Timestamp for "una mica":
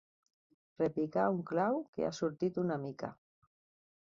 2.65-3.13